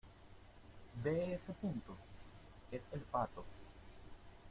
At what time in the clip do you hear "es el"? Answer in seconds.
2.71-3.01